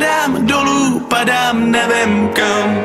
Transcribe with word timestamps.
Padám 0.00 0.46
dolů, 0.46 1.00
padám 1.00 1.70
nevím 1.70 2.28
kam. 2.28 2.78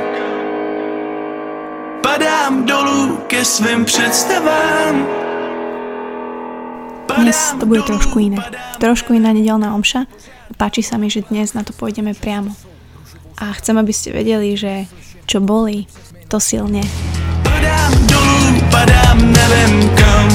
Padám 2.04 2.66
dolů 2.66 3.18
ke 3.28 3.46
svým 3.46 3.86
představám. 3.86 5.08
Dnes 7.18 7.56
to 7.60 7.66
bude 7.66 7.82
trošku 7.82 8.20
iné. 8.20 8.44
Trošku 8.80 9.14
iná 9.14 9.32
nedelná 9.32 9.76
omša. 9.76 10.12
Páči 10.60 10.84
sa 10.84 11.00
mi, 11.00 11.08
že 11.08 11.24
dnes 11.32 11.56
na 11.56 11.64
to 11.64 11.72
pôjdeme 11.72 12.12
priamo. 12.12 12.52
A 13.40 13.56
chcem, 13.56 13.80
aby 13.80 13.96
ste 13.96 14.12
vedeli, 14.12 14.60
že 14.60 14.84
čo 15.24 15.40
boli, 15.40 15.88
to 16.28 16.44
silne. 16.44 16.84
Padám 17.48 17.96
dolů, 18.12 18.60
padám 18.68 19.24
nevím 19.24 19.88
kam. 19.96 20.28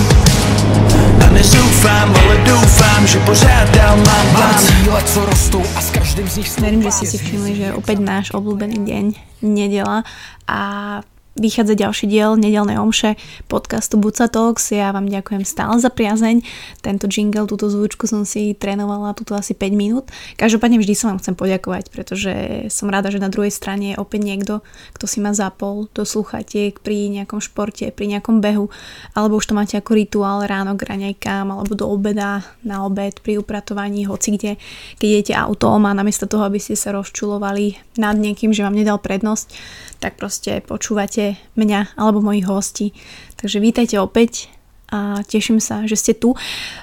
A 1.31 1.33
nezoufám, 1.33 2.15
ale 2.17 2.37
doufám, 2.45 3.07
že 3.07 3.19
pořád 3.19 3.71
dál 3.71 3.97
mám 3.97 4.27
plán. 4.35 4.59
Cíle, 4.59 5.03
co 5.03 5.25
rostou 5.25 5.63
a 5.77 5.81
s 5.81 5.91
každým 5.91 6.29
z 6.29 6.37
nich 6.37 6.59
Verím, 6.59 6.83
že 6.83 6.91
ste 6.91 7.07
si 7.07 7.19
všimli, 7.23 7.51
že 7.55 7.63
je 7.71 7.73
opäť 7.73 8.03
náš 8.03 8.35
obľúbený 8.35 8.83
deň, 8.83 9.05
nedela 9.47 10.03
a 10.51 10.61
vychádza 11.39 11.79
ďalší 11.79 12.11
diel 12.11 12.35
nedelnej 12.35 12.81
omše 12.83 13.15
podcastu 13.47 14.03
Buca 14.03 14.27
Talks. 14.27 14.75
Ja 14.75 14.91
vám 14.91 15.07
ďakujem 15.07 15.47
stále 15.47 15.79
za 15.79 15.87
priazeň. 15.87 16.43
Tento 16.83 17.07
jingle, 17.07 17.47
túto 17.47 17.71
zvučku 17.71 18.11
som 18.11 18.27
si 18.27 18.59
trénovala 18.59 19.15
túto 19.15 19.39
asi 19.39 19.55
5 19.55 19.71
minút. 19.71 20.11
Každopádne 20.35 20.83
vždy 20.83 20.95
sa 20.99 21.15
vám 21.15 21.23
chcem 21.23 21.39
poďakovať, 21.39 21.95
pretože 21.95 22.33
som 22.73 22.91
rada, 22.91 23.15
že 23.15 23.23
na 23.23 23.31
druhej 23.31 23.55
strane 23.55 23.95
je 23.95 24.01
opäť 24.01 24.21
niekto, 24.27 24.55
kto 24.99 25.05
si 25.07 25.23
ma 25.23 25.31
zapol 25.31 25.87
do 25.95 26.03
sluchatiek 26.03 26.83
pri 26.83 27.07
nejakom 27.15 27.39
športe, 27.39 27.87
pri 27.95 28.07
nejakom 28.11 28.43
behu, 28.43 28.67
alebo 29.15 29.39
už 29.39 29.55
to 29.55 29.55
máte 29.55 29.79
ako 29.79 29.95
rituál 29.95 30.43
ráno 30.43 30.75
k 30.75 30.87
raňajkám, 30.89 31.47
alebo 31.47 31.79
do 31.79 31.87
obeda, 31.87 32.43
na 32.67 32.83
obed, 32.83 33.23
pri 33.23 33.39
upratovaní, 33.39 34.09
hoci 34.09 34.35
kde, 34.35 34.53
keď 34.99 35.07
idete 35.07 35.35
autom 35.39 35.87
a 35.87 35.95
namiesto 35.95 36.27
toho, 36.27 36.43
aby 36.43 36.59
ste 36.59 36.75
sa 36.75 36.91
rozčulovali 36.91 37.79
nad 38.03 38.19
niekým, 38.19 38.51
že 38.51 38.67
vám 38.67 38.75
nedal 38.75 38.99
prednosť, 38.99 39.53
tak 40.01 40.17
proste 40.17 40.65
počúvate 40.65 41.20
mňa 41.57 41.97
alebo 41.99 42.25
mojich 42.25 42.47
hostí. 42.49 42.87
Takže 43.41 43.59
vítajte 43.61 43.97
opäť 43.99 44.53
a 44.91 45.23
teším 45.23 45.63
sa, 45.63 45.87
že 45.87 45.95
ste 45.95 46.19
tu. 46.19 46.35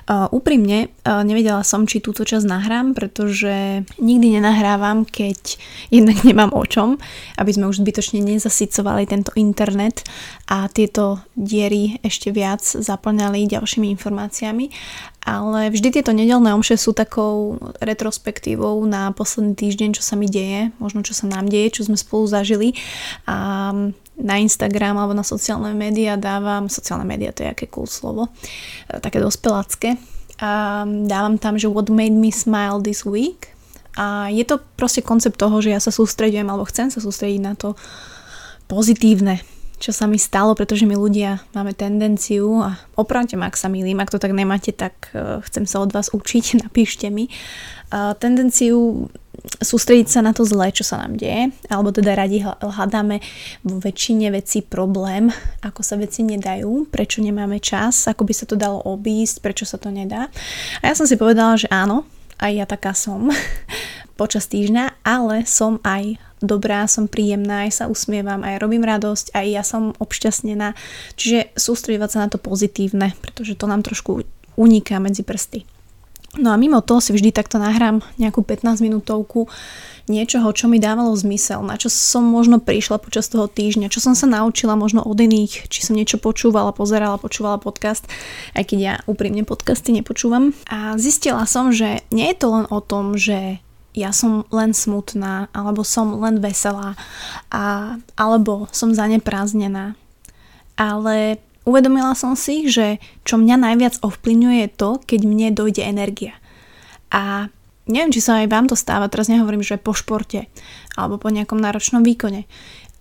Úprimne 0.08 0.88
nevedela 1.04 1.60
som, 1.68 1.84
či 1.84 2.00
túto 2.00 2.24
časť 2.24 2.48
nahrám, 2.48 2.96
pretože 2.96 3.84
nikdy 4.00 4.40
nenahrávam, 4.40 5.04
keď 5.04 5.60
jednak 5.92 6.24
nemám 6.24 6.56
o 6.56 6.64
čom, 6.64 6.96
aby 7.36 7.52
sme 7.52 7.68
už 7.68 7.84
zbytočne 7.84 8.24
nezasycovali 8.24 9.12
tento 9.12 9.36
internet 9.36 10.08
a 10.48 10.72
tieto 10.72 11.20
diery 11.36 12.00
ešte 12.00 12.32
viac 12.32 12.64
zaplňali 12.64 13.44
ďalšími 13.44 13.92
informáciami. 14.00 14.72
Ale 15.28 15.68
vždy 15.68 16.00
tieto 16.00 16.16
nedelné 16.16 16.56
omše 16.56 16.80
sú 16.80 16.96
takou 16.96 17.60
retrospektívou 17.84 18.80
na 18.88 19.12
posledný 19.12 19.52
týždeň, 19.60 20.00
čo 20.00 20.04
sa 20.08 20.16
mi 20.16 20.32
deje, 20.32 20.72
možno 20.80 21.04
čo 21.04 21.12
sa 21.12 21.28
nám 21.28 21.52
deje, 21.52 21.76
čo 21.76 21.92
sme 21.92 22.00
spolu 22.00 22.24
zažili. 22.24 22.72
A 23.28 23.76
na 24.18 24.42
Instagram 24.42 24.98
alebo 24.98 25.14
na 25.14 25.22
sociálne 25.22 25.74
médiá 25.78 26.18
dávam, 26.18 26.66
sociálne 26.66 27.06
médiá 27.06 27.30
to 27.32 27.46
je 27.46 27.54
aké 27.54 27.66
cool 27.70 27.86
slovo, 27.86 28.34
e, 28.90 28.98
také 28.98 29.22
dospelácké, 29.22 29.98
a 30.38 30.86
dávam 30.86 31.38
tam, 31.42 31.58
že 31.58 31.66
what 31.66 31.90
made 31.90 32.14
me 32.14 32.30
smile 32.30 32.78
this 32.82 33.02
week. 33.02 33.50
A 33.98 34.30
je 34.30 34.46
to 34.46 34.62
proste 34.78 35.02
koncept 35.02 35.42
toho, 35.42 35.58
že 35.58 35.74
ja 35.74 35.82
sa 35.82 35.90
sústredujem 35.90 36.46
alebo 36.46 36.70
chcem 36.70 36.94
sa 36.94 37.02
sústrediť 37.02 37.42
na 37.42 37.58
to 37.58 37.74
pozitívne, 38.70 39.42
čo 39.78 39.94
sa 39.94 40.10
mi 40.10 40.18
stalo, 40.18 40.58
pretože 40.58 40.90
my 40.90 40.98
ľudia 40.98 41.42
máme 41.54 41.74
tendenciu 41.78 42.66
a 42.66 42.78
opravte 42.98 43.38
ma, 43.38 43.50
ak 43.50 43.58
sa 43.58 43.70
milím, 43.70 44.02
ak 44.02 44.10
to 44.10 44.18
tak 44.18 44.34
nemáte, 44.34 44.74
tak 44.74 45.14
e, 45.14 45.42
chcem 45.46 45.70
sa 45.70 45.86
od 45.86 45.94
vás 45.94 46.10
učiť, 46.10 46.58
napíšte 46.66 47.08
mi, 47.14 47.30
tendenciu 48.20 49.08
sústrediť 49.48 50.08
sa 50.12 50.20
na 50.20 50.36
to 50.36 50.44
zlé, 50.44 50.76
čo 50.76 50.84
sa 50.84 51.00
nám 51.00 51.16
deje, 51.16 51.56
alebo 51.72 51.96
teda 51.96 52.20
radi 52.20 52.44
hľadáme 52.44 53.24
vo 53.64 53.80
väčšine 53.80 54.28
vecí 54.34 54.60
problém, 54.60 55.32
ako 55.64 55.82
sa 55.86 55.96
veci 55.96 56.26
nedajú, 56.26 56.90
prečo 56.92 57.24
nemáme 57.24 57.64
čas, 57.64 58.10
ako 58.12 58.28
by 58.28 58.34
sa 58.36 58.46
to 58.50 58.60
dalo 58.60 58.84
obísť, 58.84 59.40
prečo 59.40 59.64
sa 59.64 59.80
to 59.80 59.88
nedá. 59.88 60.28
A 60.84 60.92
ja 60.92 60.94
som 60.98 61.08
si 61.08 61.16
povedala, 61.16 61.56
že 61.56 61.72
áno, 61.72 62.04
aj 62.44 62.52
ja 62.52 62.66
taká 62.68 62.92
som 62.92 63.32
počas 64.20 64.52
týždňa, 64.52 65.06
ale 65.08 65.48
som 65.48 65.80
aj 65.86 66.20
dobrá, 66.42 66.86
som 66.86 67.10
príjemná, 67.10 67.66
aj 67.66 67.72
sa 67.72 67.86
usmievam, 67.90 68.46
aj 68.46 68.62
robím 68.62 68.86
radosť, 68.86 69.34
aj 69.34 69.46
ja 69.46 69.64
som 69.66 69.98
obšťastnená. 69.98 70.78
Čiže 71.18 71.54
sústredovať 71.58 72.10
sa 72.10 72.20
na 72.26 72.28
to 72.30 72.38
pozitívne, 72.38 73.18
pretože 73.22 73.58
to 73.58 73.66
nám 73.66 73.82
trošku 73.82 74.26
uniká 74.58 74.98
medzi 74.98 75.22
prsty. 75.22 75.66
No 76.38 76.54
a 76.54 76.60
mimo 76.60 76.86
toho 76.86 77.02
si 77.02 77.16
vždy 77.16 77.34
takto 77.34 77.58
nahrám 77.58 78.06
nejakú 78.22 78.46
15 78.46 78.84
minútovku 78.84 79.50
niečoho, 80.08 80.54
čo 80.54 80.70
mi 80.70 80.78
dávalo 80.78 81.12
zmysel, 81.18 81.66
na 81.66 81.76
čo 81.76 81.92
som 81.92 82.24
možno 82.24 82.62
prišla 82.62 83.02
počas 83.02 83.28
toho 83.28 83.50
týždňa, 83.50 83.92
čo 83.92 84.00
som 84.00 84.14
sa 84.16 84.30
naučila 84.30 84.78
možno 84.78 85.04
od 85.04 85.18
iných, 85.20 85.68
či 85.68 85.80
som 85.84 85.98
niečo 85.98 86.22
počúvala, 86.22 86.72
pozerala, 86.72 87.20
počúvala 87.20 87.60
podcast, 87.60 88.08
aj 88.56 88.64
keď 88.72 88.80
ja 88.80 88.94
úprimne 89.10 89.44
podcasty 89.44 89.92
nepočúvam. 89.92 90.56
A 90.72 90.96
zistila 90.96 91.44
som, 91.44 91.76
že 91.76 92.06
nie 92.14 92.30
je 92.32 92.38
to 92.40 92.48
len 92.54 92.66
o 92.72 92.80
tom, 92.80 93.20
že 93.20 93.60
ja 93.98 94.14
som 94.14 94.46
len 94.54 94.78
smutná, 94.78 95.50
alebo 95.58 95.82
som 95.82 96.22
len 96.22 96.38
veselá, 96.38 96.94
a, 97.50 97.98
alebo 98.14 98.70
som 98.70 98.94
zaneprázdnená. 98.94 99.98
Ale 100.78 101.42
Uvedomila 101.68 102.16
som 102.16 102.40
si, 102.40 102.72
že 102.72 102.96
čo 103.28 103.36
mňa 103.36 103.60
najviac 103.60 104.00
ovplyvňuje 104.00 104.58
je 104.64 104.70
to, 104.72 104.90
keď 105.04 105.20
mne 105.28 105.48
dojde 105.52 105.84
energia. 105.84 106.40
A 107.12 107.52
neviem, 107.92 108.16
či 108.16 108.24
sa 108.24 108.40
aj 108.40 108.48
vám 108.48 108.72
to 108.72 108.80
stáva, 108.80 109.12
teraz 109.12 109.28
nehovorím, 109.28 109.60
že 109.60 109.76
po 109.76 109.92
športe, 109.92 110.48
alebo 110.96 111.20
po 111.20 111.28
nejakom 111.28 111.60
náročnom 111.60 112.08
výkone, 112.08 112.48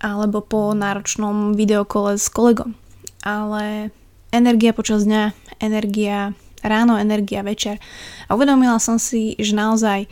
alebo 0.03 0.43
po 0.43 0.75
náročnom 0.75 1.55
videokole 1.55 2.19
s 2.19 2.27
kolegom. 2.27 2.75
Ale 3.23 3.95
energia 4.35 4.75
počas 4.75 5.07
dňa, 5.07 5.31
energia 5.63 6.35
ráno, 6.67 6.99
energia 6.99 7.47
večer. 7.47 7.79
A 8.27 8.35
uvedomila 8.35 8.83
som 8.83 8.99
si, 8.99 9.39
že 9.39 9.55
naozaj 9.55 10.11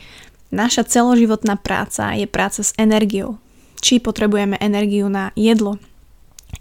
naša 0.54 0.86
celoživotná 0.86 1.58
práca 1.58 2.14
je 2.14 2.30
práca 2.30 2.62
s 2.62 2.70
energiou. 2.78 3.42
Či 3.82 3.98
potrebujeme 3.98 4.56
energiu 4.62 5.10
na 5.10 5.34
jedlo, 5.34 5.76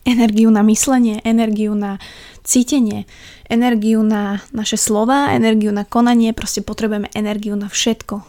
energiu 0.04 0.50
na 0.50 0.66
myslenie, 0.66 1.22
energiu 1.22 1.78
na 1.78 2.02
cítenie, 2.44 3.06
energiu 3.48 4.04
na 4.04 4.42
naše 4.52 4.76
slova, 4.76 5.32
energiu 5.32 5.72
na 5.72 5.86
konanie, 5.86 6.34
proste 6.34 6.66
potrebujeme 6.66 7.14
energiu 7.14 7.56
na 7.56 7.70
všetko. 7.70 8.20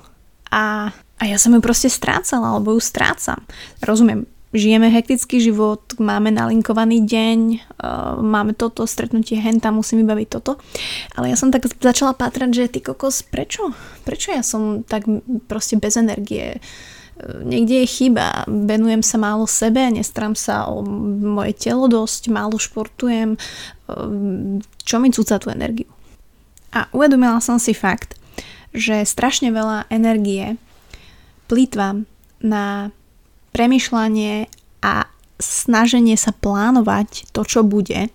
A, 0.53 0.93
a 0.93 1.23
ja 1.25 1.37
som 1.41 1.57
ju 1.57 1.61
proste 1.65 1.91
strácala, 1.91 2.55
alebo 2.55 2.77
ju 2.77 2.81
strácam. 2.85 3.43
Rozumiem, 3.83 4.29
žijeme 4.55 4.89
hektický 4.89 5.43
život, 5.43 5.83
máme 5.99 6.31
nalinkovaný 6.31 7.03
deň, 7.03 7.39
uh, 7.59 8.23
máme 8.23 8.55
toto 8.55 8.87
stretnutie, 8.87 9.37
henta, 9.37 9.75
musím 9.75 10.07
vybaviť 10.07 10.29
toto. 10.31 10.63
Ale 11.19 11.35
ja 11.35 11.37
som 11.37 11.51
tak 11.51 11.67
začala 11.69 12.15
pátrať, 12.15 12.51
že 12.55 12.73
ty 12.73 12.81
kokos, 12.81 13.27
prečo? 13.27 13.75
Prečo 14.07 14.31
ja 14.31 14.47
som 14.47 14.87
tak 14.87 15.05
proste 15.51 15.77
bez 15.77 15.99
energie? 15.99 16.63
niekde 17.23 17.87
je 17.87 17.87
chyba, 17.87 18.43
venujem 18.51 19.03
sa 19.03 19.17
málo 19.23 19.47
sebe, 19.47 19.87
nestram 19.91 20.35
sa 20.35 20.67
o 20.67 20.83
moje 20.83 21.55
telo 21.55 21.87
dosť, 21.87 22.29
málo 22.31 22.59
športujem, 22.59 23.39
čo 24.83 24.97
mi 24.99 25.09
cúca 25.15 25.39
tú 25.39 25.49
energiu. 25.55 25.89
A 26.75 26.91
uvedomila 26.91 27.39
som 27.39 27.63
si 27.63 27.71
fakt, 27.71 28.19
že 28.75 29.07
strašne 29.07 29.55
veľa 29.55 29.87
energie 29.95 30.59
plýtvam 31.47 32.11
na 32.43 32.91
premyšľanie 33.55 34.51
a 34.83 35.07
snaženie 35.39 36.19
sa 36.19 36.35
plánovať 36.35 37.31
to, 37.31 37.47
čo 37.47 37.63
bude, 37.63 38.11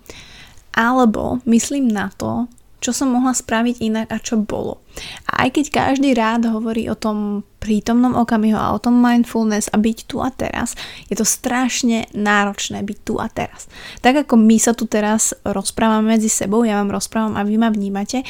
alebo 0.75 1.39
myslím 1.47 1.87
na 1.87 2.11
to, 2.13 2.51
čo 2.79 2.95
som 2.95 3.11
mohla 3.11 3.35
spraviť 3.35 3.83
inak 3.83 4.07
a 4.07 4.23
čo 4.23 4.39
bolo. 4.39 4.79
A 5.27 5.47
aj 5.47 5.59
keď 5.59 5.65
každý 5.67 6.15
rád 6.15 6.47
hovorí 6.47 6.87
o 6.87 6.95
tom 6.95 7.43
prítomnom 7.59 8.15
okamihu 8.15 8.55
a 8.55 8.71
o 8.71 8.79
tom 8.79 8.95
mindfulness 9.03 9.67
a 9.75 9.75
byť 9.75 10.07
tu 10.07 10.23
a 10.23 10.31
teraz, 10.31 10.79
je 11.11 11.15
to 11.19 11.27
strašne 11.27 12.07
náročné 12.15 12.79
byť 12.79 12.97
tu 13.03 13.19
a 13.19 13.27
teraz. 13.27 13.67
Tak 13.99 14.23
ako 14.27 14.39
my 14.39 14.57
sa 14.63 14.71
tu 14.71 14.87
teraz 14.87 15.35
rozprávame 15.43 16.15
medzi 16.15 16.31
sebou, 16.31 16.63
ja 16.63 16.79
vám 16.79 16.95
rozprávam 16.95 17.35
a 17.35 17.43
vy 17.43 17.59
ma 17.59 17.67
vnímate, 17.67 18.23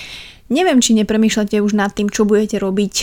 neviem, 0.49 0.81
či 0.81 0.97
nepremýšľate 0.97 1.61
už 1.61 1.77
nad 1.77 1.93
tým, 1.93 2.09
čo 2.09 2.25
budete 2.25 2.57
robiť, 2.57 2.93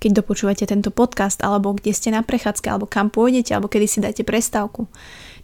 keď 0.00 0.24
dopočúvate 0.24 0.64
tento 0.64 0.88
podcast, 0.88 1.44
alebo 1.44 1.76
kde 1.76 1.92
ste 1.92 2.08
na 2.10 2.24
prechádzke, 2.24 2.66
alebo 2.72 2.88
kam 2.88 3.12
pôjdete, 3.12 3.52
alebo 3.52 3.68
kedy 3.68 3.86
si 3.86 3.98
dáte 4.00 4.24
prestávku. 4.24 4.88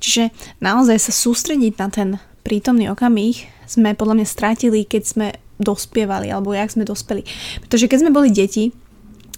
Čiže 0.00 0.32
naozaj 0.64 0.96
sa 0.96 1.12
sústrediť 1.12 1.72
na 1.76 1.88
ten 1.92 2.08
prítomný 2.40 2.88
okamih 2.88 3.44
sme 3.68 3.92
podľa 3.92 4.22
mňa 4.22 4.26
strátili, 4.26 4.88
keď 4.88 5.02
sme 5.04 5.26
dospievali, 5.60 6.32
alebo 6.32 6.56
jak 6.56 6.72
sme 6.72 6.88
dospeli. 6.88 7.26
Pretože 7.64 7.88
keď 7.88 7.98
sme 8.00 8.14
boli 8.14 8.32
deti, 8.32 8.72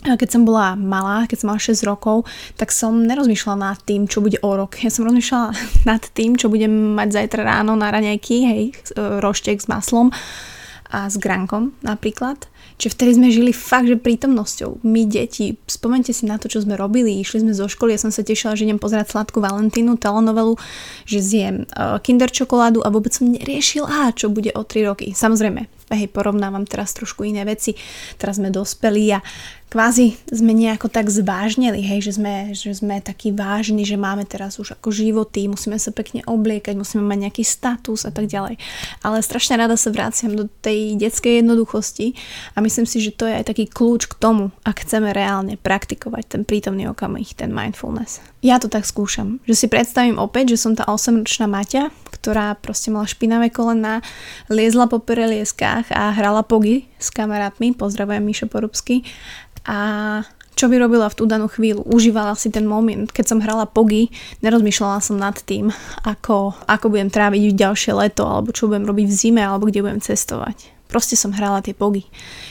keď 0.05 0.29
som 0.31 0.47
bola 0.47 0.79
malá, 0.79 1.27
keď 1.27 1.43
som 1.43 1.49
mala 1.51 1.59
6 1.59 1.83
rokov, 1.91 2.23
tak 2.55 2.71
som 2.71 3.03
nerozmýšľala 3.03 3.75
nad 3.75 3.79
tým, 3.83 4.07
čo 4.07 4.23
bude 4.23 4.39
o 4.47 4.51
rok. 4.55 4.79
Ja 4.79 4.95
som 4.95 5.09
rozmýšľala 5.11 5.51
nad 5.91 6.03
tým, 6.15 6.39
čo 6.39 6.47
budem 6.47 6.95
mať 6.95 7.19
zajtra 7.19 7.43
ráno 7.43 7.75
na 7.75 7.91
raňajky, 7.91 8.37
hej, 8.47 8.63
roštek 8.95 9.59
s 9.59 9.67
maslom 9.67 10.15
a 10.89 11.11
s 11.11 11.19
grankom 11.19 11.75
napríklad. 11.83 12.47
Čiže 12.79 12.95
vtedy 12.95 13.11
sme 13.19 13.29
žili 13.35 13.51
fakt, 13.51 13.91
že 13.91 13.99
prítomnosťou. 13.99 14.87
My 14.87 15.03
deti, 15.03 15.59
spomente 15.67 16.15
si 16.15 16.31
na 16.31 16.39
to, 16.39 16.47
čo 16.47 16.63
sme 16.63 16.79
robili. 16.79 17.19
Išli 17.19 17.43
sme 17.43 17.53
zo 17.53 17.67
školy, 17.67 17.99
ja 17.99 18.01
som 18.01 18.15
sa 18.15 18.23
tešila, 18.23 18.55
že 18.55 18.71
idem 18.71 18.79
pozerať 18.79 19.11
Sladkú 19.13 19.43
Valentínu, 19.43 19.99
telenovelu, 19.99 20.55
že 21.03 21.19
zjem 21.19 21.67
uh, 21.75 21.99
kinder 21.99 22.31
čokoládu 22.31 22.87
a 22.87 22.95
vôbec 22.95 23.11
som 23.11 23.27
neriešila, 23.27 24.15
čo 24.15 24.31
bude 24.31 24.55
o 24.55 24.63
3 24.63 24.87
roky. 24.87 25.11
Samozrejme, 25.11 25.78
hej, 25.93 26.09
porovnávam 26.13 26.69
teraz 26.69 26.93
trošku 26.93 27.25
iné 27.25 27.45
veci. 27.49 27.73
Teraz 28.21 28.37
sme 28.37 28.53
dospeli 28.53 29.17
a 29.17 29.21
kvázi 29.69 30.17
sme 30.33 30.57
nejako 30.57 30.89
tak 30.89 31.13
zvážnili, 31.13 31.85
hej, 31.85 32.01
že 32.09 32.13
sme, 32.17 32.57
že 32.57 32.73
sme 32.73 33.05
takí 33.05 33.37
vážni, 33.37 33.85
že 33.85 34.01
máme 34.01 34.25
teraz 34.25 34.57
už 34.57 34.81
ako 34.81 34.89
životy, 34.89 35.45
musíme 35.49 35.77
sa 35.77 35.93
pekne 35.93 36.25
obliekať, 36.25 36.75
musíme 36.77 37.05
mať 37.05 37.29
nejaký 37.29 37.45
status 37.45 38.09
a 38.09 38.13
tak 38.13 38.33
ďalej. 38.33 38.57
Ale 39.05 39.21
strašne 39.21 39.61
rada 39.61 39.77
sa 39.77 39.93
vraciam 39.93 40.33
do 40.33 40.49
tej 40.65 40.97
detskej 40.97 41.45
jednoduchosti 41.45 42.17
a 42.57 42.65
myslím 42.65 42.89
si, 42.89 43.05
že 43.05 43.13
to 43.13 43.29
je 43.29 43.45
aj 43.45 43.45
taký 43.53 43.69
kľúč 43.69 44.09
k 44.09 44.17
tomu, 44.17 44.51
ak 44.65 44.89
chceme 44.89 45.13
reálne 45.13 45.61
praktikovať 45.61 46.25
ten 46.39 46.43
prítomný 46.49 46.89
okamih, 46.89 47.29
ten 47.37 47.53
mindfulness. 47.53 48.25
Ja 48.39 48.63
to 48.63 48.71
tak 48.71 48.87
skúšam, 48.87 49.43
že 49.51 49.59
si 49.59 49.67
predstavím 49.67 50.15
opäť, 50.15 50.55
že 50.55 50.63
som 50.63 50.79
tá 50.79 50.87
8-ročná 50.87 51.51
Maťa, 51.51 51.91
ktorá 52.15 52.55
proste 52.55 52.95
mala 52.95 53.11
špinavé 53.11 53.51
kolena, 53.51 53.99
liezla 54.47 54.87
po 54.87 55.03
perelieskách 55.03 55.91
a 55.91 56.15
hrala 56.15 56.47
pogy 56.47 56.87
s 57.03 57.11
kamarátmi, 57.11 57.75
pozdravujem 57.75 58.23
Mišo 58.23 58.47
Porubsky 58.47 59.03
a 59.67 60.23
čo 60.59 60.67
by 60.67 60.75
robila 60.79 61.07
v 61.07 61.19
tú 61.19 61.27
danú 61.27 61.47
chvíľu. 61.47 61.87
Užívala 61.87 62.35
si 62.35 62.51
ten 62.51 62.67
moment. 62.67 63.07
Keď 63.07 63.25
som 63.31 63.39
hrala 63.39 63.63
pogy, 63.63 64.11
nerozmýšľala 64.43 64.99
som 64.99 65.15
nad 65.15 65.39
tým, 65.39 65.71
ako, 66.03 66.51
ako 66.67 66.87
budem 66.91 67.15
tráviť 67.15 67.55
ďalšie 67.55 67.95
leto, 67.95 68.27
alebo 68.27 68.51
čo 68.51 68.67
budem 68.67 68.83
robiť 68.83 69.07
v 69.07 69.15
zime, 69.15 69.43
alebo 69.47 69.71
kde 69.71 69.87
budem 69.87 70.03
cestovať. 70.03 70.78
Proste 70.89 71.15
som 71.21 71.37
hrala 71.37 71.61
tie 71.61 71.77
pogy. 71.77 72.09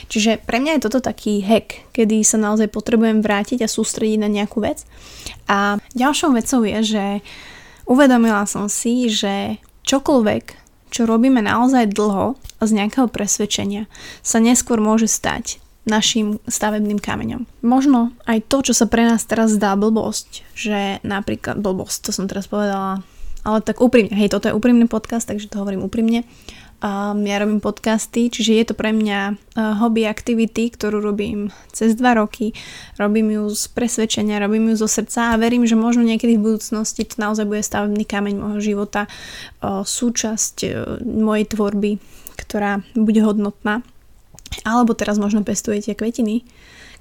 Čiže 0.07 0.45
pre 0.45 0.61
mňa 0.61 0.77
je 0.77 0.85
toto 0.85 1.01
taký 1.01 1.41
hack, 1.41 1.89
kedy 1.91 2.21
sa 2.21 2.37
naozaj 2.37 2.69
potrebujem 2.69 3.25
vrátiť 3.25 3.65
a 3.65 3.69
sústrediť 3.69 4.21
na 4.21 4.29
nejakú 4.29 4.61
vec. 4.61 4.85
A 5.49 5.81
ďalšou 5.97 6.37
vecou 6.37 6.61
je, 6.61 6.77
že 6.85 7.05
uvedomila 7.89 8.45
som 8.45 8.69
si, 8.69 9.09
že 9.09 9.57
čokoľvek, 9.89 10.45
čo 10.93 11.09
robíme 11.09 11.41
naozaj 11.41 11.91
dlho 11.91 12.37
z 12.61 12.71
nejakého 12.77 13.09
presvedčenia, 13.09 13.89
sa 14.21 14.37
neskôr 14.37 14.77
môže 14.77 15.09
stať 15.09 15.59
našim 15.87 16.43
stavebným 16.45 16.99
kameňom. 16.99 17.47
Možno 17.63 18.11
aj 18.27 18.43
to, 18.51 18.59
čo 18.59 18.73
sa 18.75 18.91
pre 18.91 19.07
nás 19.07 19.23
teraz 19.23 19.55
zdá 19.55 19.73
blbosť, 19.79 20.43
že 20.51 20.99
napríklad 21.01 21.63
blbosť, 21.63 21.97
to 22.03 22.11
som 22.11 22.27
teraz 22.27 22.51
povedala, 22.51 23.07
ale 23.47 23.63
tak 23.63 23.79
úprimne, 23.79 24.11
hej, 24.11 24.27
toto 24.27 24.51
je 24.51 24.57
úprimný 24.57 24.91
podcast, 24.91 25.31
takže 25.31 25.47
to 25.47 25.63
hovorím 25.63 25.87
úprimne. 25.87 26.27
Um, 26.77 27.25
ja 27.25 27.41
robím 27.41 27.57
podcasty, 27.57 28.29
čiže 28.29 28.53
je 28.53 28.65
to 28.69 28.75
pre 28.77 28.93
mňa 28.93 29.33
uh, 29.33 29.81
hobby 29.81 30.05
aktivity, 30.05 30.69
ktorú 30.69 31.01
robím 31.01 31.49
cez 31.73 31.97
dva 31.97 32.13
roky. 32.13 32.53
Robím 33.01 33.33
ju 33.33 33.49
z 33.49 33.65
presvedčenia, 33.73 34.37
robím 34.37 34.69
ju 34.69 34.85
zo 34.85 34.85
srdca 34.85 35.33
a 35.33 35.41
verím, 35.41 35.65
že 35.65 35.73
možno 35.73 36.05
niekedy 36.05 36.37
v 36.37 36.53
budúcnosti 36.53 37.01
to 37.01 37.17
naozaj 37.17 37.49
bude 37.49 37.65
stavebný 37.65 38.05
kameň 38.05 38.35
môjho 38.37 38.61
života, 38.61 39.09
uh, 39.09 39.81
súčasť 39.81 40.55
uh, 40.69 41.01
mojej 41.01 41.49
tvorby, 41.49 41.97
ktorá 42.45 42.85
bude 42.93 43.25
hodnotná. 43.25 43.81
Alebo 44.61 44.93
teraz 44.93 45.17
možno 45.17 45.41
pestujete 45.41 45.97
kvetiny, 45.97 46.45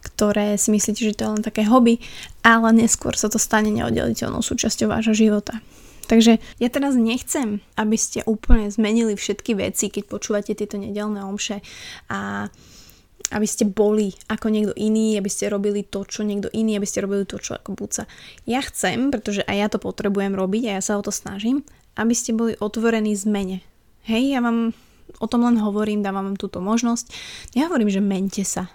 ktoré 0.00 0.56
si 0.56 0.72
myslíte, 0.72 1.04
že 1.04 1.12
to 1.12 1.28
je 1.28 1.32
len 1.36 1.44
také 1.44 1.68
hobby, 1.68 2.00
ale 2.40 2.72
neskôr 2.72 3.12
sa 3.12 3.28
to 3.28 3.36
stane 3.36 3.68
neoddeliteľnou 3.68 4.40
súčasťou 4.40 4.88
vášho 4.88 5.12
života. 5.12 5.60
Takže 6.06 6.38
ja 6.62 6.68
teraz 6.70 6.94
nechcem, 6.94 7.58
aby 7.74 7.98
ste 7.98 8.22
úplne 8.24 8.70
zmenili 8.70 9.18
všetky 9.18 9.58
veci, 9.58 9.90
keď 9.90 10.04
počúvate 10.06 10.54
tieto 10.54 10.78
nedelné 10.78 11.26
omše 11.26 11.60
a 12.06 12.46
aby 13.34 13.46
ste 13.46 13.66
boli 13.66 14.14
ako 14.30 14.46
niekto 14.54 14.70
iný, 14.78 15.18
aby 15.18 15.26
ste 15.26 15.50
robili 15.50 15.82
to, 15.82 16.06
čo 16.06 16.22
niekto 16.22 16.46
iný, 16.54 16.78
aby 16.78 16.86
ste 16.86 17.02
robili 17.02 17.26
to, 17.26 17.42
čo 17.42 17.58
ako 17.58 17.74
buca. 17.74 18.06
Ja 18.46 18.62
chcem, 18.62 19.10
pretože 19.10 19.42
aj 19.42 19.56
ja 19.58 19.66
to 19.66 19.82
potrebujem 19.82 20.38
robiť 20.38 20.62
a 20.70 20.72
ja 20.78 20.82
sa 20.82 20.94
o 20.94 21.02
to 21.02 21.10
snažím, 21.10 21.66
aby 21.98 22.14
ste 22.14 22.36
boli 22.38 22.54
otvorení 22.54 23.18
zmene. 23.18 23.66
Hej, 24.06 24.38
ja 24.38 24.40
vám 24.44 24.70
o 25.18 25.26
tom 25.26 25.42
len 25.42 25.58
hovorím, 25.58 26.06
dávam 26.06 26.30
vám 26.30 26.38
túto 26.38 26.62
možnosť. 26.62 27.10
Nehovorím, 27.58 27.90
že 27.90 27.98
mente 27.98 28.44
sa, 28.46 28.70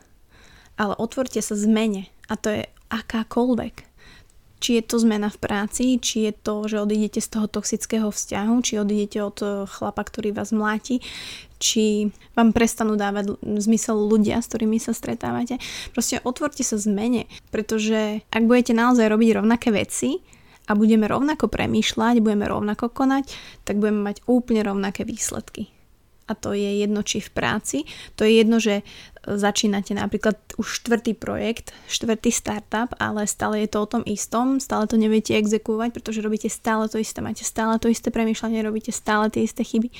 ale 0.75 0.99
otvorte 0.99 1.39
sa 1.39 1.55
zmene 1.55 2.11
a 2.27 2.35
to 2.35 2.51
je 2.51 2.63
akákoľvek. 2.91 3.90
Či 4.61 4.77
je 4.77 4.83
to 4.85 5.01
zmena 5.01 5.33
v 5.33 5.41
práci, 5.41 5.97
či 5.97 6.29
je 6.29 6.33
to, 6.37 6.69
že 6.69 6.77
odídete 6.77 7.17
z 7.17 7.27
toho 7.33 7.49
toxického 7.49 8.13
vzťahu, 8.13 8.55
či 8.61 8.77
odídete 8.77 9.19
od 9.25 9.37
eh, 9.41 9.49
chlapa, 9.65 10.05
ktorý 10.05 10.37
vás 10.37 10.53
mláti, 10.53 11.01
či 11.57 12.13
vám 12.37 12.53
prestanú 12.53 12.93
dávať 12.93 13.41
zmysel 13.41 13.97
ľudia, 13.97 14.37
s 14.41 14.49
ktorými 14.53 14.77
sa 14.77 14.93
stretávate. 14.93 15.57
Proste 15.97 16.21
otvorte 16.21 16.61
sa 16.61 16.77
zmene, 16.77 17.25
pretože 17.49 18.21
ak 18.29 18.43
budete 18.45 18.77
naozaj 18.77 19.09
robiť 19.09 19.41
rovnaké 19.41 19.73
veci 19.73 20.21
a 20.69 20.77
budeme 20.77 21.09
rovnako 21.09 21.49
premýšľať, 21.49 22.21
budeme 22.21 22.45
rovnako 22.45 22.93
konať, 22.93 23.33
tak 23.65 23.81
budeme 23.81 24.13
mať 24.13 24.21
úplne 24.29 24.61
rovnaké 24.61 25.05
výsledky 25.05 25.73
a 26.31 26.33
to 26.33 26.55
je 26.55 26.79
jedno 26.79 27.03
či 27.03 27.19
v 27.19 27.29
práci. 27.35 27.83
To 28.15 28.23
je 28.23 28.39
jedno, 28.39 28.63
že 28.63 28.87
začínate 29.21 29.93
napríklad 29.93 30.33
už 30.57 30.81
štvrtý 30.81 31.13
projekt, 31.13 31.77
štvrtý 31.85 32.33
startup, 32.33 32.89
ale 32.97 33.29
stále 33.29 33.61
je 33.61 33.69
to 33.69 33.85
o 33.85 33.89
tom 33.89 34.03
istom, 34.09 34.57
stále 34.57 34.89
to 34.89 34.97
neviete 34.97 35.37
exekúvať, 35.37 35.93
pretože 35.93 36.25
robíte 36.25 36.49
stále 36.49 36.89
to 36.89 36.97
isté, 36.97 37.21
máte 37.21 37.45
stále 37.45 37.77
to 37.77 37.85
isté 37.85 38.09
premýšľanie, 38.09 38.65
robíte 38.65 38.89
stále 38.89 39.29
tie 39.29 39.45
isté 39.45 39.61
chyby. 39.61 39.93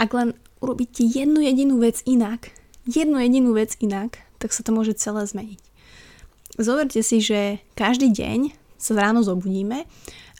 Ak 0.00 0.16
len 0.16 0.32
urobíte 0.64 1.04
jednu 1.04 1.44
jedinú 1.44 1.76
vec 1.84 2.00
inak, 2.08 2.48
jednu 2.88 3.20
jedinú 3.20 3.52
vec 3.52 3.76
inak, 3.84 4.16
tak 4.40 4.56
sa 4.56 4.64
to 4.64 4.72
môže 4.72 4.96
celé 4.96 5.28
zmeniť. 5.28 5.60
Zoberte 6.56 7.00
si, 7.04 7.20
že 7.20 7.60
každý 7.76 8.08
deň 8.08 8.56
sa 8.80 8.92
ráno 8.96 9.20
zobudíme 9.20 9.84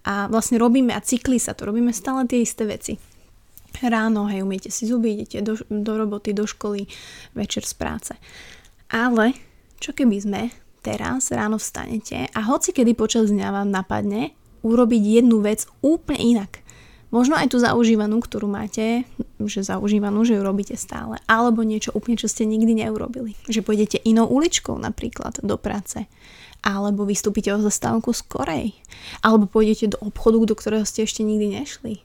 a 0.09 0.27
vlastne 0.33 0.57
robíme 0.57 0.91
a 0.97 1.05
cykli 1.05 1.37
sa 1.37 1.53
to, 1.53 1.69
robíme 1.69 1.93
stále 1.93 2.25
tie 2.25 2.43
isté 2.43 2.65
veci 2.65 3.12
ráno, 3.81 4.29
hej, 4.29 4.45
umiete 4.45 4.69
si 4.69 4.85
zuby, 4.85 5.17
idete 5.17 5.41
do, 5.41 5.57
do 5.69 5.93
roboty, 5.97 6.37
do 6.37 6.45
školy, 6.45 6.85
večer 7.33 7.65
z 7.65 7.75
práce. 7.79 8.13
Ale 8.93 9.33
čo 9.81 9.97
keby 9.97 10.17
sme 10.21 10.43
teraz 10.83 11.31
ráno 11.31 11.57
vstanete 11.57 12.29
a 12.35 12.41
hoci 12.45 12.75
kedy 12.75 12.93
počas 12.99 13.31
dňa 13.31 13.49
vám 13.55 13.69
napadne 13.71 14.35
urobiť 14.67 15.03
jednu 15.23 15.43
vec 15.43 15.65
úplne 15.83 16.39
inak. 16.39 16.63
Možno 17.13 17.37
aj 17.37 17.53
tú 17.53 17.61
zaužívanú, 17.61 18.25
ktorú 18.25 18.49
máte, 18.49 19.05
že 19.37 19.61
zaužívanú, 19.61 20.25
že 20.25 20.33
ju 20.33 20.41
robíte 20.41 20.81
stále. 20.81 21.21
Alebo 21.29 21.61
niečo 21.61 21.93
úplne, 21.93 22.17
čo 22.17 22.25
ste 22.25 22.49
nikdy 22.49 22.73
neurobili. 22.73 23.37
Že 23.53 23.69
pôjdete 23.69 24.01
inou 24.01 24.25
uličkou 24.33 24.81
napríklad 24.81 25.45
do 25.45 25.61
práce. 25.61 26.09
Alebo 26.65 27.05
vystúpite 27.05 27.53
o 27.53 27.61
zastávku 27.61 28.17
skorej. 28.17 28.73
Alebo 29.21 29.45
pôjdete 29.45 29.93
do 29.93 30.01
obchodu, 30.01 30.41
do 30.41 30.57
ktorého 30.57 30.89
ste 30.89 31.05
ešte 31.05 31.21
nikdy 31.21 31.61
nešli 31.61 32.01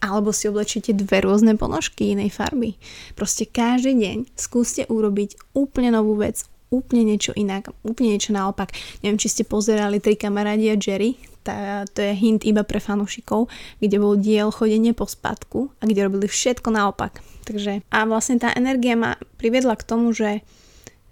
alebo 0.00 0.34
si 0.34 0.50
oblečíte 0.50 0.96
dve 0.96 1.22
rôzne 1.22 1.54
ponožky 1.58 2.14
inej 2.14 2.34
farby. 2.34 2.76
Proste 3.14 3.46
každý 3.46 3.94
deň 3.98 4.18
skúste 4.34 4.82
urobiť 4.88 5.54
úplne 5.54 5.94
novú 5.94 6.18
vec, 6.18 6.44
úplne 6.74 7.14
niečo 7.14 7.30
inak, 7.38 7.70
úplne 7.86 8.18
niečo 8.18 8.34
naopak. 8.34 8.74
Neviem, 9.00 9.20
či 9.20 9.30
ste 9.30 9.42
pozerali 9.46 10.02
Tri 10.02 10.18
kamarádi 10.18 10.72
a 10.72 10.76
Jerry, 10.76 11.14
tá, 11.44 11.84
to 11.86 12.00
je 12.00 12.16
hint 12.16 12.42
iba 12.48 12.64
pre 12.64 12.80
fanúšikov, 12.80 13.52
kde 13.78 13.96
bol 14.00 14.16
diel 14.16 14.48
chodenie 14.48 14.96
po 14.96 15.04
spadku 15.04 15.70
a 15.78 15.84
kde 15.84 16.08
robili 16.08 16.26
všetko 16.26 16.72
naopak. 16.72 17.20
Takže 17.44 17.84
a 17.92 17.98
vlastne 18.08 18.40
tá 18.40 18.48
energia 18.56 18.96
ma 18.96 19.20
priviedla 19.36 19.76
k 19.76 19.84
tomu, 19.84 20.16
že, 20.16 20.40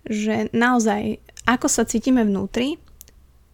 že 0.09 0.49
naozaj 0.57 1.21
ako 1.45 1.69
sa 1.69 1.85
cítime 1.85 2.25
vnútri, 2.25 2.81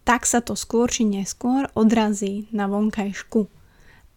tak 0.07 0.23
sa 0.23 0.39
to 0.39 0.55
skôr 0.55 0.87
či 0.87 1.03
neskôr 1.03 1.67
odrazí 1.75 2.47
na 2.55 2.65
vonkajšku 2.71 3.58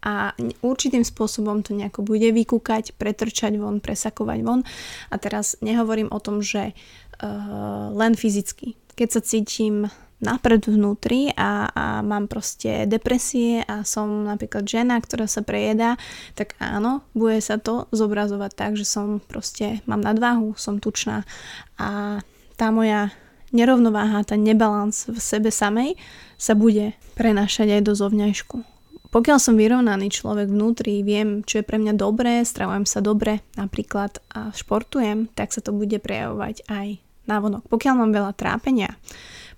a 0.03 0.35
určitým 0.61 1.07
spôsobom 1.07 1.63
to 1.63 1.79
nejako 1.79 2.03
bude 2.03 2.27
vykúkať, 2.35 2.99
pretrčať 2.99 3.57
von, 3.57 3.79
presakovať 3.79 4.39
von. 4.43 4.61
A 5.09 5.15
teraz 5.17 5.55
nehovorím 5.63 6.11
o 6.11 6.19
tom, 6.19 6.43
že 6.43 6.75
uh, 6.75 7.95
len 7.95 8.19
fyzicky. 8.19 8.75
Keď 8.99 9.09
sa 9.09 9.21
cítim 9.23 9.89
napred 10.23 10.63
vnútri 10.63 11.35
a, 11.35 11.67
a 11.67 11.85
mám 12.07 12.31
proste 12.31 12.87
depresie 12.87 13.67
a 13.67 13.83
som 13.83 14.23
napríklad 14.23 14.63
žena, 14.63 15.03
ktorá 15.03 15.27
sa 15.27 15.43
prejedá, 15.43 15.99
tak 16.39 16.55
áno, 16.63 17.03
bude 17.13 17.43
sa 17.43 17.59
to 17.59 17.91
zobrazovať 17.91 18.55
tak, 18.55 18.73
že 18.79 18.87
som 18.87 19.19
proste, 19.19 19.83
mám 19.91 19.99
nadváhu, 19.99 20.55
som 20.55 20.79
tučná 20.79 21.27
a 21.75 22.23
tá 22.55 22.71
moja 22.71 23.11
nerovnováha, 23.51 24.23
ten 24.23 24.47
nebalans 24.47 25.11
v 25.11 25.19
sebe 25.19 25.51
samej 25.51 25.99
sa 26.39 26.55
bude 26.55 26.95
prenášať 27.19 27.79
aj 27.79 27.83
do 27.83 27.93
zovňajšku. 27.99 28.72
Pokiaľ 29.13 29.39
som 29.39 29.61
vyrovnaný 29.61 30.09
človek 30.09 30.49
vnútri, 30.49 31.05
viem, 31.05 31.45
čo 31.45 31.61
je 31.61 31.69
pre 31.69 31.77
mňa 31.77 32.01
dobré, 32.01 32.41
stravujem 32.49 32.89
sa 32.89 33.05
dobre 33.05 33.45
napríklad 33.61 34.25
a 34.33 34.49
športujem, 34.57 35.29
tak 35.37 35.53
sa 35.53 35.61
to 35.61 35.77
bude 35.77 36.01
prejavovať 36.01 36.65
aj 36.73 36.97
návonok. 37.29 37.69
Pokiaľ 37.69 37.95
mám 38.01 38.13
veľa 38.17 38.33
trápenia, 38.33 38.97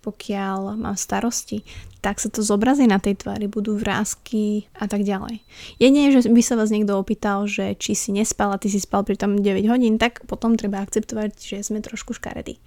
pokiaľ 0.03 0.77
mám 0.77 0.99
starosti, 0.99 1.63
tak 2.05 2.21
sa 2.21 2.29
to 2.29 2.45
zobrazí 2.45 2.85
na 2.85 3.01
tej 3.01 3.17
tvári, 3.17 3.49
budú 3.49 3.81
vrázky 3.81 4.69
a 4.77 4.85
tak 4.85 5.07
ďalej. 5.07 5.41
Jedine, 5.81 6.13
že 6.13 6.29
by 6.29 6.43
sa 6.45 6.61
vás 6.61 6.69
niekto 6.69 6.99
opýtal, 7.01 7.49
že 7.49 7.73
či 7.81 7.97
si 7.97 8.13
nespal 8.13 8.53
a 8.53 8.61
ty 8.61 8.69
si 8.69 8.77
spal 8.77 9.07
pri 9.07 9.17
tom 9.17 9.41
9 9.41 9.65
hodín, 9.73 9.97
tak 9.97 10.21
potom 10.29 10.59
treba 10.61 10.85
akceptovať, 10.85 11.31
že 11.41 11.65
sme 11.65 11.81
trošku 11.81 12.13
škaredí. 12.13 12.61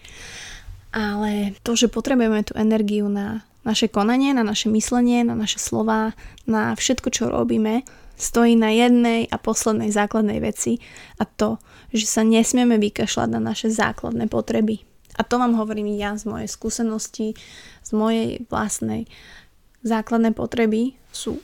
Ale 0.89 1.53
to, 1.62 1.77
že 1.77 1.94
potrebujeme 1.94 2.41
tú 2.41 2.58
energiu 2.58 3.06
na 3.12 3.46
naše 3.67 3.91
konanie, 3.91 4.31
na 4.31 4.47
naše 4.47 4.71
myslenie, 4.71 5.27
na 5.27 5.36
naše 5.36 5.59
slova, 5.59 6.15
na 6.47 6.71
všetko, 6.71 7.12
čo 7.12 7.27
robíme, 7.27 7.83
stojí 8.15 8.55
na 8.55 8.71
jednej 8.71 9.27
a 9.27 9.36
poslednej 9.36 9.91
základnej 9.91 10.39
veci 10.39 10.79
a 11.19 11.27
to, 11.27 11.59
že 11.91 12.07
sa 12.07 12.24
nesmieme 12.24 12.79
vykašľať 12.79 13.29
na 13.36 13.43
naše 13.43 13.67
základné 13.67 14.31
potreby. 14.31 14.88
A 15.19 15.27
to 15.27 15.36
vám 15.36 15.59
hovorím 15.59 16.00
ja 16.00 16.15
z 16.15 16.29
mojej 16.29 16.47
skúsenosti, 16.47 17.36
z 17.83 17.89
mojej 17.91 18.47
vlastnej. 18.47 19.09
Základné 19.83 20.31
potreby 20.31 20.95
sú 21.12 21.43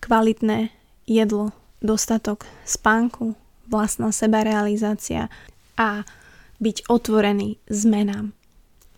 kvalitné 0.00 0.70
jedlo, 1.04 1.52
dostatok 1.84 2.46
spánku, 2.64 3.34
vlastná 3.68 4.14
sebarealizácia 4.14 5.28
a 5.76 6.06
byť 6.58 6.90
otvorený 6.90 7.58
zmenám. 7.70 8.37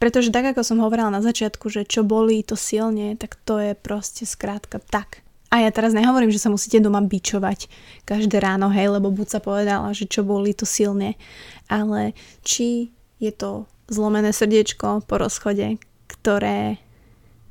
Pretože 0.01 0.33
tak, 0.33 0.57
ako 0.57 0.65
som 0.65 0.81
hovorila 0.81 1.13
na 1.13 1.21
začiatku, 1.21 1.69
že 1.69 1.85
čo 1.85 2.01
bolí 2.01 2.41
to 2.41 2.57
silne, 2.57 3.15
tak 3.21 3.37
to 3.45 3.61
je 3.61 3.73
proste 3.77 4.25
skrátka 4.25 4.81
tak. 4.81 5.21
A 5.53 5.67
ja 5.67 5.71
teraz 5.75 5.93
nehovorím, 5.93 6.33
že 6.33 6.41
sa 6.41 6.49
musíte 6.49 6.81
doma 6.81 7.05
bičovať 7.05 7.69
každé 8.09 8.41
ráno, 8.41 8.73
hej, 8.73 8.97
lebo 8.97 9.13
buď 9.13 9.27
sa 9.29 9.41
povedala, 9.43 9.93
že 9.93 10.09
čo 10.09 10.25
bolí 10.25 10.57
to 10.57 10.65
silne, 10.65 11.21
ale 11.69 12.17
či 12.47 12.95
je 13.21 13.35
to 13.35 13.69
zlomené 13.91 14.33
srdiečko 14.33 15.05
po 15.05 15.15
rozchode, 15.21 15.77
ktoré 16.07 16.81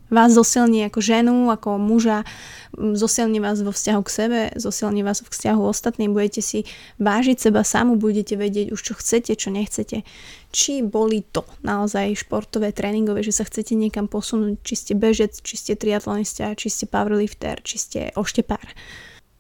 vás 0.10 0.34
zosilní 0.34 0.86
ako 0.90 1.00
ženu, 1.02 1.54
ako 1.54 1.78
muža, 1.78 2.26
zosilní 2.76 3.40
vás 3.40 3.62
vo 3.62 3.70
vzťahu 3.74 4.02
k 4.06 4.10
sebe, 4.10 4.40
zosilní 4.58 5.02
vás 5.06 5.22
vo 5.22 5.30
vzťahu 5.30 5.62
ostatným, 5.62 6.14
budete 6.14 6.42
si 6.42 6.66
vážiť 6.98 7.38
seba 7.50 7.62
samu, 7.66 7.98
budete 7.98 8.38
vedieť 8.38 8.74
už 8.74 8.82
čo 8.82 8.94
chcete, 8.98 9.34
čo 9.38 9.50
nechcete. 9.54 10.06
Či 10.50 10.82
boli 10.82 11.22
to 11.22 11.46
naozaj 11.62 12.18
športové, 12.18 12.74
tréningové, 12.74 13.22
že 13.22 13.34
sa 13.34 13.46
chcete 13.46 13.78
niekam 13.78 14.10
posunúť, 14.10 14.62
či 14.66 14.74
ste 14.76 14.94
bežec, 14.98 15.38
či 15.46 15.56
ste 15.56 15.74
triatlonista, 15.78 16.58
či 16.58 16.74
ste 16.74 16.86
powerlifter, 16.90 17.62
či 17.62 17.78
ste 17.78 18.00
oštepár. 18.18 18.66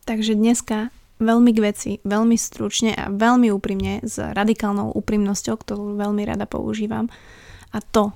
Takže 0.06 0.38
dneska 0.38 0.94
veľmi 1.20 1.52
k 1.52 1.60
veci, 1.60 1.92
veľmi 2.08 2.38
stručne 2.40 2.96
a 2.96 3.12
veľmi 3.12 3.52
úprimne 3.52 4.06
s 4.06 4.22
radikálnou 4.22 4.96
úprimnosťou, 4.96 5.56
ktorú 5.60 6.00
veľmi 6.00 6.24
rada 6.24 6.48
používam. 6.48 7.12
A 7.76 7.84
to, 7.84 8.16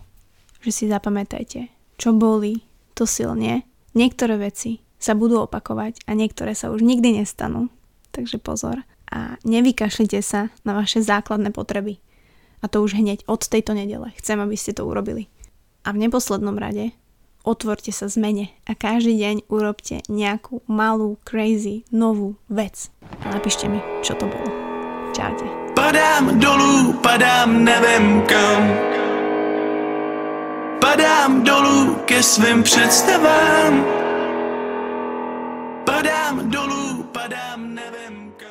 že 0.63 0.71
si 0.71 0.83
zapamätajte, 0.87 1.72
čo 1.97 2.13
boli, 2.13 2.65
to 2.93 3.09
silne. 3.09 3.65
Niektoré 3.93 4.37
veci 4.37 4.81
sa 4.97 5.13
budú 5.13 5.43
opakovať 5.43 6.07
a 6.07 6.15
niektoré 6.15 6.55
sa 6.55 6.71
už 6.71 6.81
nikdy 6.81 7.19
nestanú. 7.21 7.67
Takže 8.13 8.37
pozor. 8.39 8.81
A 9.11 9.37
nevykašlite 9.45 10.21
sa 10.25 10.49
na 10.65 10.73
vaše 10.73 11.01
základné 11.03 11.51
potreby. 11.53 11.99
A 12.63 12.71
to 12.71 12.79
už 12.79 12.95
hneď 12.95 13.27
od 13.27 13.43
tejto 13.43 13.75
nedele. 13.75 14.15
Chcem, 14.15 14.39
aby 14.39 14.55
ste 14.55 14.71
to 14.71 14.87
urobili. 14.87 15.27
A 15.83 15.91
v 15.91 16.07
neposlednom 16.07 16.55
rade 16.55 16.95
otvorte 17.43 17.91
sa 17.91 18.07
zmene 18.07 18.55
a 18.63 18.71
každý 18.71 19.19
deň 19.19 19.35
urobte 19.51 19.99
nejakú 20.07 20.63
malú, 20.71 21.19
crazy, 21.27 21.83
novú 21.91 22.39
vec. 22.47 22.87
A 23.27 23.35
napíšte 23.35 23.67
mi, 23.67 23.83
čo 23.99 24.15
to 24.15 24.25
bolo. 24.31 24.49
Čaute. 25.11 25.45
Padám 25.75 26.39
dolů, 26.39 26.93
padám 26.93 27.63
nevím 27.63 28.21
kam. 28.21 29.02
Padám 30.93 31.43
dolů 31.43 31.95
ke 32.05 32.23
svým 32.23 32.63
představám. 32.63 34.02